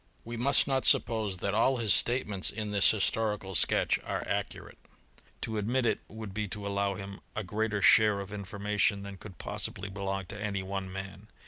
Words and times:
We 0.25 0.35
must 0.35 0.65
not 0.65 0.83
suppose 0.83 1.37
that 1.37 1.53
all 1.53 1.77
his 1.77 1.93
statements 1.93 2.49
in 2.49 2.71
this 2.71 2.89
historical 2.89 3.53
sketch 3.53 3.99
are 4.03 4.27
accurate: 4.27 4.79
to 5.41 5.59
admit 5.59 5.85
it 5.85 5.99
would 6.07 6.33
be 6.33 6.47
to 6.47 6.65
allow 6.65 6.95
him 6.95 7.19
a 7.35 7.43
greater 7.43 7.83
share 7.83 8.19
of 8.19 8.33
information 8.33 9.03
than 9.03 9.17
could 9.17 9.37
possibly 9.37 9.89
belong 9.89 10.25
to 10.29 10.41
any 10.41 10.63
one 10.63 10.91
man. 10.91 11.27